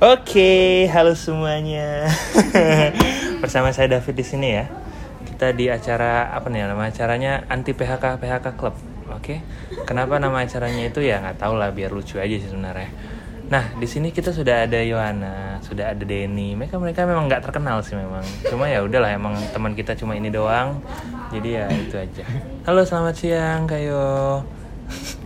[0.00, 2.08] Oke, halo semuanya.
[3.44, 4.64] Bersama saya David di sini ya.
[5.28, 8.80] Kita di acara apa nih nama acaranya anti PHK PHK Club.
[9.12, 9.44] Oke.
[9.84, 12.88] Kenapa nama acaranya itu ya nggak tahu lah biar lucu aja sih sebenarnya.
[13.52, 16.56] Nah, di sini kita sudah ada Yohana, sudah ada Denny.
[16.56, 18.24] Mereka mereka memang nggak terkenal sih memang.
[18.48, 20.80] Cuma ya udahlah emang teman kita cuma ini doang.
[21.28, 22.24] Jadi ya itu aja.
[22.64, 24.48] Halo, selamat siang, Kayo.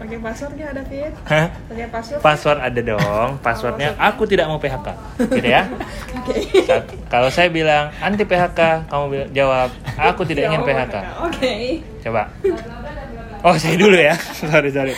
[0.00, 1.12] Pakai passwordnya ada Fit?
[1.28, 1.46] Hah?
[1.68, 2.20] Pakai password?
[2.24, 3.30] Password ada dong.
[3.44, 4.88] Passwordnya aku tidak mau PHK.
[5.28, 5.68] Gitu ya.
[6.24, 6.34] Oke.
[6.64, 9.68] Saat- kalau saya bilang anti PHK, kamu jawab
[10.00, 10.96] aku tidak ingin PHK.
[11.20, 11.52] Oke.
[12.00, 12.32] Coba.
[13.44, 14.16] Oh, saya dulu ya.
[14.40, 14.96] sorry, sorry.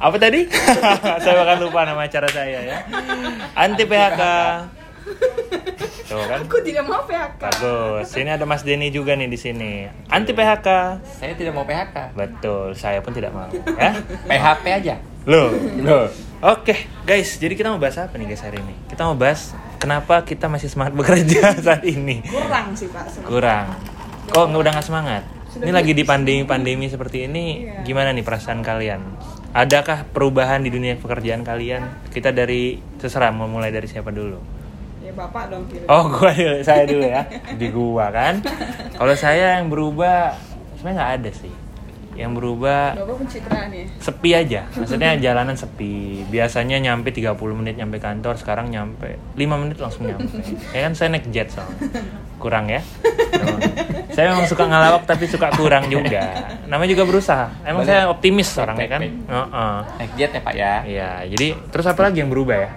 [0.00, 0.48] Apa tadi?
[1.22, 2.76] saya bahkan lupa nama acara saya ya.
[3.52, 4.22] Anti PHK.
[6.04, 6.38] Tuh kan.
[6.40, 7.40] Aku tidak mau PHK.
[7.40, 8.04] Bagus.
[8.06, 9.88] Sini ada Mas Denny juga nih di sini.
[10.06, 10.68] Anti PHK.
[11.02, 12.12] Saya tidak mau PHK.
[12.12, 13.92] Betul, saya pun tidak mau ya.
[14.22, 14.94] PHP aja.
[15.24, 15.48] Loh.
[15.80, 16.06] Loh.
[16.44, 18.76] Oke, guys, jadi kita mau bahas apa nih guys hari ini?
[18.84, 22.20] Kita mau bahas kenapa kita masih semangat bekerja saat ini.
[22.20, 23.08] Kurang sih Pak.
[23.08, 23.28] sebenarnya.
[23.32, 23.66] Kurang.
[24.26, 25.22] Kok nggak udah nggak semangat?
[25.48, 27.80] Sudah Ini lagi di pandemi-pandemi seperti ini, Iya.
[27.82, 29.00] gimana nih perasaan kalian?
[29.54, 32.10] Adakah perubahan di dunia pekerjaan kalian?
[32.10, 34.36] Kita dari terserah mau mulai dari siapa dulu?
[35.04, 35.84] Ya Bapak dong kira.
[35.86, 37.22] Oh, gua dulu, saya dulu ya.
[37.60, 38.40] Di gua kan.
[38.96, 40.32] Kalau saya yang berubah
[40.80, 41.52] sebenarnya nggak ada sih.
[42.14, 43.84] Yang berubah Bapak pencitraan ya.
[43.98, 49.82] sepi aja maksudnya jalanan sepi biasanya nyampe 30 menit nyampe kantor sekarang nyampe 5 menit
[49.82, 50.30] langsung nyampe
[50.70, 51.74] ya kan saya naik jet soalnya
[52.38, 52.78] kurang ya
[53.34, 53.58] Tuh.
[54.14, 57.90] saya memang suka ngelawak tapi suka kurang juga namanya juga berusaha emang Boleh.
[57.90, 59.00] saya optimis orangnya kan.
[59.02, 59.74] Heeh.
[59.98, 60.74] Naik jet ya Pak ya.
[60.86, 62.70] Iya, jadi terus apa lagi yang berubah ya?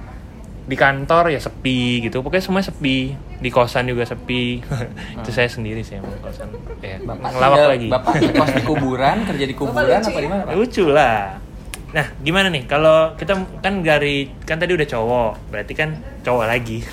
[0.67, 3.15] Di kantor ya sepi gitu, pokoknya semua sepi.
[3.39, 4.59] Di kosan juga sepi.
[5.23, 6.51] itu saya sendiri sih yang di kosan.
[6.83, 7.87] Ya, Bapak ngelawak tinggal- lagi.
[7.87, 10.21] Bapak kos di kuburan, kerja di kuburan apa ya?
[10.21, 10.41] di mana?
[10.51, 11.46] Lucu lah.
[11.87, 13.31] Nah, gimana nih kalau kita
[13.63, 16.83] kan dari kan tadi udah cowok, berarti kan cowok lagi.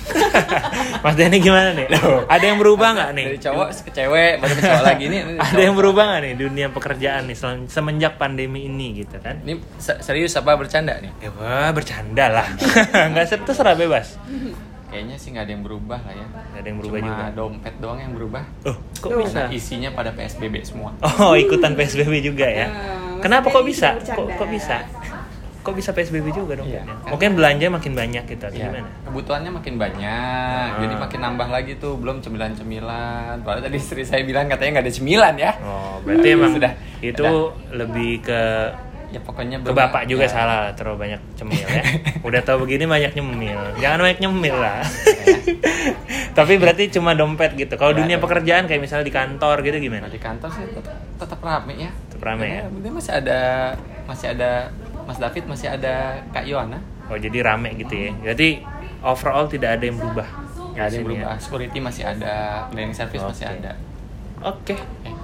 [1.04, 1.90] Mas Denny gimana nih?
[2.30, 3.26] Ada yang berubah nggak nih?
[3.34, 5.20] Dari cowok ke cewek, baru ke cowok lagi nih.
[5.34, 5.64] Ada cowok.
[5.66, 9.42] yang berubah nggak nih dunia pekerjaan nih semenjak pandemi ini gitu kan?
[9.42, 11.10] Ini se- serius apa bercanda nih?
[11.18, 12.46] Ya wah, bercanda lah.
[13.10, 14.14] Nggak ser- terserah bebas.
[14.86, 16.26] Kayaknya sih nggak ada yang berubah lah ya.
[16.30, 17.24] Nggak ada yang berubah Cuma juga.
[17.34, 18.42] dompet doang yang berubah.
[18.62, 19.26] Oh, kok Duh.
[19.26, 19.50] bisa?
[19.50, 20.94] Isinya pada PSBB semua.
[21.18, 22.70] Oh, ikutan PSBB juga ya.
[23.24, 23.96] Kenapa kok bisa?
[24.04, 24.76] Kok, kok bisa?
[25.58, 26.68] Kok bisa PSBB juga dong?
[26.68, 26.92] Iya, Kan?
[26.94, 28.84] kan- Mungkin belanja makin banyak gitu atau Ya, gimana?
[29.02, 30.76] kebutuhannya makin banyak, Ah.
[30.76, 33.40] jadi makin nambah lagi tuh, belum cemilan-cemilan.
[33.40, 35.56] Padahal tadi istri saya bilang katanya nggak ada cemilan ya.
[35.58, 37.32] Oh, berarti emang Sudah, itu sudah.
[37.74, 38.40] lebih ke
[39.08, 40.32] Ya pokoknya ke bapak juga ya.
[40.34, 41.80] salah terlalu banyak cemil ya.
[42.28, 43.78] Udah tahu begini banyak nyemil.
[43.78, 44.82] Jangan banyak nyemil lah.
[46.34, 47.70] Tapi berarti cuma dompet gitu.
[47.72, 48.20] Kalau Ya, dunia ya.
[48.20, 50.02] pekerjaan kayak misalnya di kantor gitu gimana?
[50.02, 51.90] Nah, di kantor sih tetap, tetap rame ya.
[52.24, 52.62] Rame ya?
[52.66, 53.40] Dia masih ada
[54.08, 54.50] masih ada
[55.04, 56.80] Mas David, masih ada Kak Yohana.
[57.12, 58.10] Oh, jadi rame gitu ya.
[58.16, 58.64] Berarti
[59.04, 60.28] overall tidak ada yang berubah.
[60.72, 61.20] Nggak ada yang sini ya?
[61.20, 61.36] berubah.
[61.36, 62.34] Security masih ada,
[62.72, 63.56] cleaning service masih Oke.
[63.60, 63.72] ada.
[64.40, 64.76] Oke.
[65.04, 65.14] Eh,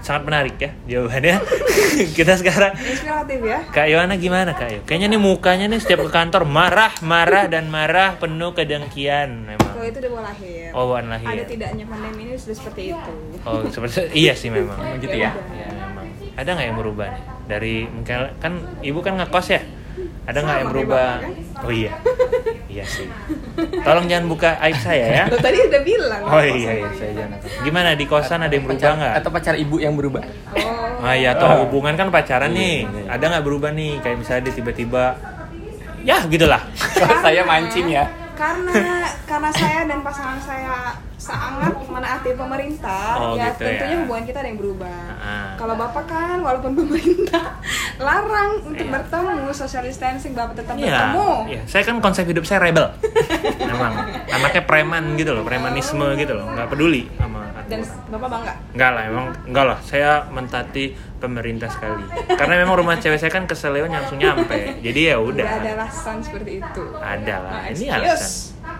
[0.00, 1.36] Sangat menarik ya jawabannya.
[2.16, 3.58] Kita sekarang Inspiratif ya.
[3.68, 4.80] Kak Yohana gimana Kak Yo?
[4.86, 9.60] Kayaknya nih mukanya nih setiap ke kantor marah, marah dan marah penuh kedengkian memang.
[9.76, 10.68] Kalau itu udah mau lahir.
[10.72, 11.44] Oh, bawaan Ada lahir.
[11.48, 13.12] tidaknya pandemi ini sudah seperti itu.
[13.44, 14.78] Oh, seperti iya sih memang.
[15.04, 15.32] gitu ya.
[15.52, 15.89] Ya memang.
[16.36, 17.22] Ada nggak yang berubah nih?
[17.46, 19.60] Dari mungkin kan ibu kan ngekos ya?
[20.24, 21.08] Ada nggak yang berubah?
[21.18, 21.92] Bapak, Oh iya.
[22.70, 23.08] Iya sih.
[23.82, 25.24] Tolong jangan buka aib saya ya.
[25.26, 26.20] Lo tadi udah bilang.
[26.22, 27.38] Oh iya, iya saya jangan.
[27.66, 29.14] Gimana di kosan ada yang berubah nggak?
[29.20, 30.22] atau pacar ibu yang berubah?
[30.54, 31.02] Oh.
[31.04, 32.76] Ah iya, atau hubungan kan pacaran Iya, nih.
[32.86, 33.02] iya.
[33.10, 33.92] Ada nggak berubah nih?
[34.00, 35.04] Kayak misalnya dia tiba-tiba
[36.00, 36.62] ya gitulah.
[37.26, 38.06] Saya mancing ya.
[38.40, 38.72] Karena
[39.28, 44.00] karena saya dan pasangan saya sangat menaati pemerintah, Oh, ya gitu tentunya ya.
[44.00, 45.00] hubungan kita ada yang berubah.
[45.14, 45.52] Ah.
[45.54, 47.60] Kalau bapak kan walaupun pemerintah
[48.00, 48.92] larang untuk Iya.
[48.96, 51.30] bertemu social distancing, bapak tetap Iya, bertemu.
[51.52, 51.62] iya.
[51.66, 52.88] Saya kan konsep hidup saya rebel.
[53.60, 53.92] Memang
[54.26, 57.39] anaknya preman gitu loh, premanisme gitu loh, nggak peduli sama
[57.70, 58.54] Dan bapak bangga.
[58.74, 59.78] Enggak lah, emang enggak lah.
[59.80, 60.90] Saya mentati
[61.22, 62.02] pemerintah sekali.
[62.34, 63.54] Karena memang rumah cewek saya kan ke
[63.86, 64.82] langsung nyampe.
[64.82, 66.84] Jadi ya Udah ada alasan seperti itu.
[66.98, 67.52] Ada lah.
[67.62, 68.32] No Ini alasan.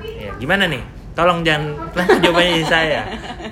[0.03, 0.83] Ya, gimana nih?
[1.11, 3.03] Tolong jangan nanti jawabannya di saya.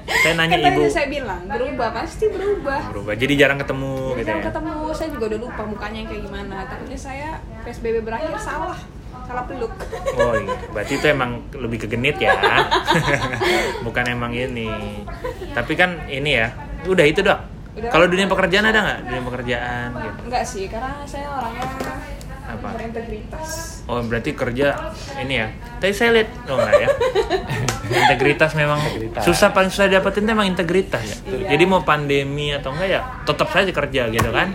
[0.06, 0.82] Saya nanya Kan ibu.
[0.88, 2.80] saya bilang berubah pasti berubah.
[2.94, 3.14] Berubah.
[3.18, 4.44] Jadi jarang ketemu Jadi gitu kan ya.
[4.50, 6.56] ketemu saya juga udah lupa mukanya yang kayak gimana.
[6.66, 7.28] Takutnya saya
[7.66, 8.78] PSBB berakhir salah,
[9.26, 9.74] salah peluk.
[10.16, 12.32] Oh iya, berarti itu emang lebih ke genit ya.
[13.98, 14.70] Bukan emang ini.
[15.50, 16.54] Tapi kan ini ya.
[16.86, 17.42] Udah itu dong.
[17.74, 17.90] Udah.
[17.90, 18.98] Kalau dunia pekerjaan ada nggak?
[19.10, 20.18] Dunia pekerjaan gitu.
[20.22, 21.66] Enggak sih, karena saya orangnya
[22.46, 22.78] Apa?
[22.78, 23.82] berintegritas.
[23.90, 25.50] Oh berarti kerja ini ya.
[25.82, 26.88] Tadi saya lihat oh enggak ya.
[28.06, 29.22] integritas memang Integritas.
[29.26, 31.18] susah paling susah dapetin tuh emang integritas.
[31.26, 31.58] Iya.
[31.58, 34.54] Jadi mau pandemi atau enggak ya tetap saja kerja gitu kan.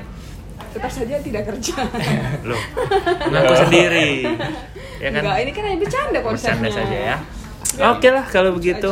[0.71, 1.83] tetap saja tidak kerja.
[2.47, 2.63] Loh,
[3.27, 4.23] ngaku sendiri.
[5.03, 5.21] Ya kan?
[5.27, 6.55] Enggak, ini kan hanya bercanda konsepnya.
[6.63, 7.17] Bercanda saja ya.
[7.91, 8.87] Oke lah kalau begitu.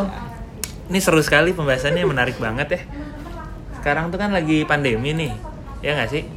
[0.91, 2.81] Ini seru sekali pembahasannya menarik banget ya.
[3.79, 5.31] Sekarang tuh kan lagi pandemi nih.
[5.79, 6.27] Ya nggak sih?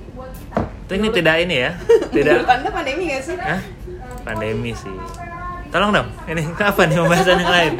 [0.87, 1.75] Tuh ini tidak ini ya.
[2.15, 3.35] Tidak Anda pandemi gak sih?
[3.35, 3.59] Hah?
[4.23, 4.95] Pandemi sih.
[5.75, 7.73] Tolong dong, ini apa nih pembahasan yang lain?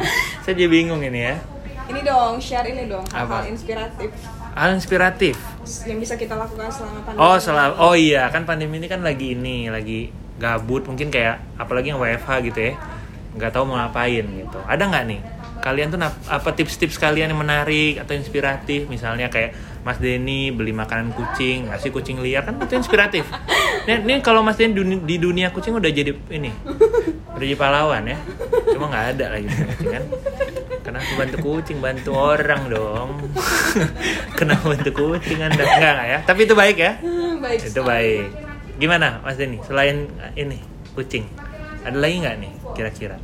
[0.43, 1.39] Saya jadi bingung ini ya.
[1.87, 4.11] Ini dong, share ini dong, hal-hal inspiratif
[4.51, 5.39] Hal inspiratif.
[5.87, 7.23] yang bisa kita lakukan selama pandemi.
[7.23, 7.73] Oh, selalu.
[7.79, 12.51] Oh iya, kan pandemi ini kan lagi ini, lagi gabut, mungkin kayak apalagi yang WFH
[12.51, 12.73] gitu ya.
[13.39, 14.59] Nggak tahu mau ngapain gitu.
[14.67, 15.19] Ada nggak nih?
[15.65, 15.97] Kalian tuh
[16.29, 18.85] apa tips-tips kalian yang menarik atau inspiratif?
[18.85, 23.25] Misalnya kayak Mas Denny beli makanan kucing, ngasih kucing liar kan itu inspiratif.
[23.85, 26.49] Ini, ini kalau Mas Denny duni- di dunia kucing udah jadi ini,
[27.37, 28.17] udah jadi pahlawan ya.
[28.73, 30.03] Cuma nggak ada lagi kucing kan.
[30.81, 33.09] Kenapa bantu kucing, bantu orang dong.
[34.41, 35.61] Kenapa bantu kucing anda?
[35.61, 36.19] Enggak, enggak ya.
[36.25, 36.91] Tapi itu baik ya.
[37.45, 37.59] Baik.
[37.61, 38.25] Itu baik.
[38.81, 39.61] Gimana Mas Denny?
[39.61, 40.57] Selain ini
[40.93, 41.29] kucing,
[41.85, 43.17] ada lagi nggak nih kira-kira?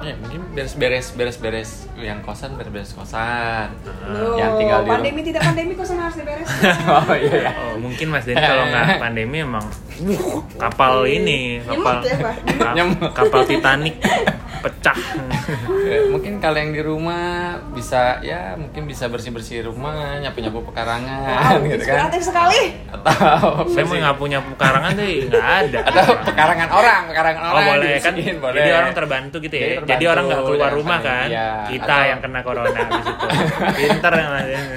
[0.00, 1.70] Ya, mungkin beres-beres beres-beres
[2.00, 3.68] yang kosan beres-beres kosan.
[4.08, 4.96] Loh, yang tinggal di rumah.
[4.96, 6.60] pandemi tidak pandemi kok harus diberesin.
[6.96, 7.50] oh iya ya.
[7.60, 9.66] Oh, mungkin Mas Denny kalau nggak pandemi emang
[10.56, 14.00] kapal ini, kapal ya, kapal Titanic
[14.60, 14.96] pecah.
[15.82, 17.24] Eh, mungkin kalau yang di rumah
[17.70, 22.08] bisa ya mungkin bisa bersih-bersih rumah, nyapu-nyapu pekarangan Wow, gitu kan.
[22.14, 22.62] sekali.
[22.86, 25.78] Atau Saya mau nggak punya pekarangan tuh nggak ada.
[25.82, 28.12] atau pekarangan orang, pekarangan Oh orang boleh kan?
[28.14, 28.56] boleh.
[28.56, 29.60] Jadi orang terbantu gitu ya.
[29.60, 31.26] Jadi Jadi, terbantu, orang nggak keluar jangan rumah kan?
[31.26, 31.48] iya.
[31.66, 33.26] Kita Atau- yang kena corona di situ.
[33.72, 34.76] Pinter ya Mas Denny.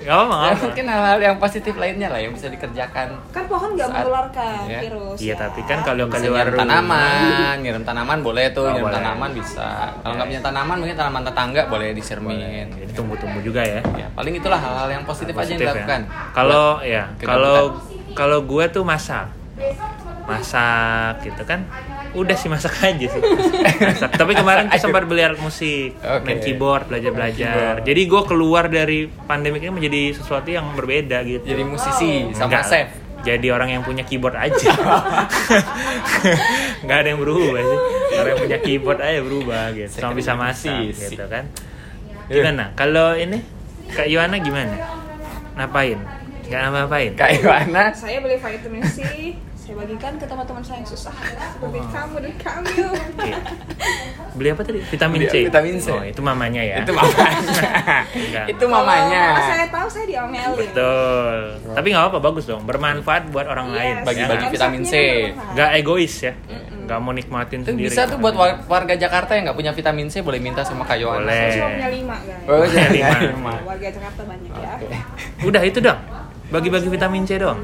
[0.00, 3.08] Gak apa Ya, nggak mungkin hal-hal yang positif lainnya lah yang bisa dikerjakan.
[3.28, 4.80] Kan pohon nggak Saat- menularkan Iya.
[4.80, 5.18] virus.
[5.18, 5.34] Iya ya.
[5.38, 8.96] tapi kan kalau keluar nyiram rumah tanaman, nyiram tanaman boleh tuh, Oh, nyiram boleh.
[9.08, 9.66] Tanaman bisa.
[9.98, 12.66] Kalau nggak punya tanaman, mungkin tanaman tetangga boleh disirmin.
[12.68, 13.80] Jadi tumbuh-tumbuh juga ya.
[13.96, 15.72] Ya, paling itulah hal-hal yang positif, aja yang Positif ya.
[15.72, 16.00] dilakukan.
[16.32, 17.56] Kalau ya, kalau
[18.12, 19.26] kalau gue tuh masak,
[20.24, 21.64] masak gitu kan,
[22.12, 23.20] udah sih masak aja sih.
[23.80, 24.08] Masak.
[24.12, 26.24] Tapi kemarin tuh sempat beli alat musik, Oke.
[26.24, 27.54] main keyboard, belajar belajar.
[27.54, 27.80] Keyboard.
[27.88, 31.42] Jadi gue keluar dari pandemi ini menjadi sesuatu yang berbeda gitu.
[31.42, 32.88] jadi musisi sama Enggak, chef.
[33.18, 34.70] Jadi orang yang punya keyboard aja.
[36.86, 37.78] Nggak ada yang berubah sih.
[38.28, 39.94] Orang yang punya keyboard aja berubah gitu.
[39.94, 41.10] Sama bisa masak Musisi.
[41.10, 41.44] gitu kan.
[42.26, 42.64] Gimana?
[42.74, 43.40] Kalau ini
[43.88, 44.76] Kak Yohana gimana?
[45.54, 45.98] Ngapain?
[46.44, 47.10] Nggak ngapa-ngapain?
[47.14, 49.00] Kak Iwana, Saya beli vitamin C,
[49.54, 52.72] saya bagikan ke teman-teman saya yang susah seperti kamu dan kamu.
[52.88, 53.30] Oke.
[54.34, 54.80] Beli apa tadi?
[54.82, 55.34] Vitamin Beli C.
[55.44, 55.88] vitamin C.
[55.90, 56.76] Oh, itu mamanya ya.
[56.80, 57.60] itu mamanya.
[58.08, 58.46] Enggak.
[58.46, 59.24] itu mamanya.
[59.26, 60.56] Kalau saya tahu saya diomelin.
[60.58, 61.36] Betul.
[61.70, 62.62] Tapi nggak apa-apa bagus dong.
[62.64, 63.94] Bermanfaat buat orang Iya, lain.
[64.04, 64.50] Bagi-bagi Ya.
[64.50, 64.94] vitamin C.
[65.52, 66.32] Nggak egois ya.
[66.88, 67.86] Nggak mau nikmatin Itu sendiri.
[67.86, 70.96] bisa tuh buat war- warga Jakarta yang nggak punya vitamin C boleh minta sama Kak
[70.96, 71.20] Yohana.
[71.22, 71.36] Boleh.
[71.44, 72.48] Saya cuma punya lima guys.
[72.48, 73.10] Oh, Iya, jadi lima.
[73.30, 73.52] lima.
[73.62, 74.70] Warga Jakarta banyak ya.
[74.74, 74.96] Oke.
[75.44, 76.00] Udah itu dong.
[76.48, 77.60] Bagi-bagi vitamin C dong.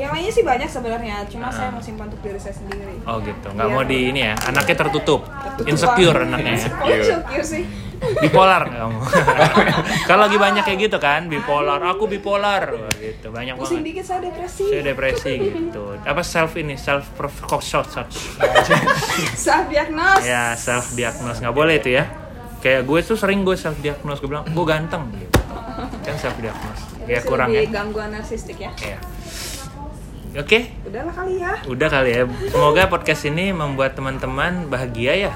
[0.00, 3.04] Yang lainnya sih banyak sebenarnya, cuma saya mau simpan untuk diri saya sendiri.
[3.04, 3.46] Oh gitu.
[3.46, 3.74] Nggak Iya.
[3.74, 4.34] mau di ini ya.
[4.40, 5.20] Anaknya tertutup.
[5.28, 6.32] Tertutup Insecure banget.
[6.32, 6.54] anaknya.
[6.56, 6.68] ya.
[6.74, 7.64] Oh, insecure sih.
[8.00, 8.96] bipolar kamu
[10.08, 14.20] kalau lagi banyak kayak gitu kan bipolar aku bipolar gitu banyak Pusing banget dikit saya
[14.24, 14.64] depresi.
[14.64, 17.84] saya depresi gitu apa self ini self profession
[19.36, 20.24] Self diagnose.
[20.24, 22.08] ya self diagnose nggak boleh itu ya
[22.58, 25.36] kayak gue tuh sering gue self diagnose gue bilang gue ganteng gitu
[26.00, 28.72] kan self diagnose ya kurang ya gangguan narsistik ya.
[28.80, 28.96] ya
[30.36, 30.58] oke?
[30.86, 31.52] Udahlah kali ya.
[31.66, 32.22] udah kali ya.
[32.50, 35.32] Semoga podcast ini membuat teman-teman bahagia ya.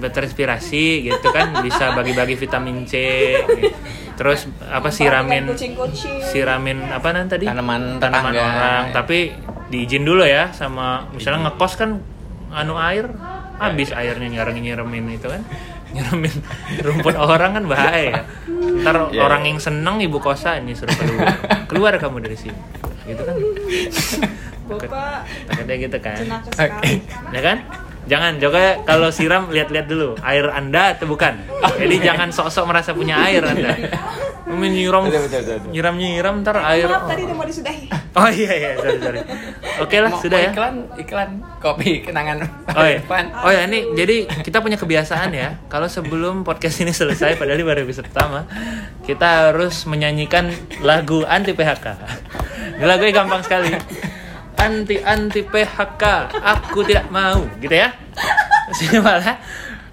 [0.00, 1.54] Terinspirasi gitu kan.
[1.64, 2.94] Bisa bagi-bagi vitamin C.
[3.40, 3.72] Gitu.
[4.14, 5.58] terus apa siramin
[6.22, 7.46] siramin apa nanti tadi?
[7.50, 8.46] Tanaman tanaman tetangga.
[8.46, 8.84] orang.
[8.94, 9.18] Tapi
[9.74, 11.98] diizin dulu ya sama misalnya ngekos kan
[12.54, 13.10] anu air
[13.58, 15.42] habis airnya nyerang nyiremin itu kan.
[15.94, 16.34] Nyiremin
[16.86, 18.26] rumput orang kan bahaya
[18.82, 21.38] ntar Iya, orang yang seneng ibu kosan ini suruh keluar.
[21.70, 23.34] Keluar kamu dari sini gitu kan?
[24.64, 25.28] Bapak.
[25.48, 26.18] Takutnya gitu kan.
[26.48, 26.92] Sekali.
[27.32, 27.58] ya kan?
[28.04, 30.12] Jangan juga kalau siram lihat-lihat dulu.
[30.20, 31.40] Air anda atau bukan?
[31.80, 33.72] Jadi jangan sok-sok merasa punya air anda.
[34.44, 35.08] Menyiram
[35.72, 37.88] nyiram nyiram ntar air Maaf tadi udah mau disudahi.
[38.20, 39.20] oh iya iya sorry sorry.
[39.80, 40.50] Oke lah Mau- sudah mau ya.
[40.52, 41.30] Iklan, iklan.
[41.64, 42.44] Kopi kenangan.
[42.76, 43.00] Oh iya.
[43.00, 43.24] depan.
[43.40, 45.56] oh ya ini jadi kita punya kebiasaan ya.
[45.72, 48.44] Kalau sebelum podcast ini selesai padahal ini baru episode pertama
[49.08, 50.52] kita harus menyanyikan
[50.84, 51.86] lagu anti PHK
[52.78, 53.70] ini lagunya gampang sekali.
[54.54, 56.02] Anti anti PHK
[56.40, 57.42] aku tidak mau.
[57.58, 57.90] Gitu ya?
[58.74, 59.36] Sini malah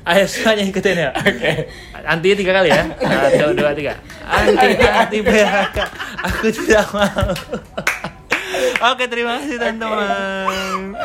[0.05, 1.09] ayo semuanya ikutin ya.
[1.13, 1.69] Oke.
[2.01, 2.83] Anti tiga kali ya?
[2.97, 3.97] Satu dua tiga.
[4.25, 5.77] Anti anti PHK
[6.25, 7.29] aku tidak mau.
[8.81, 10.97] Oke terima kasih teman-teman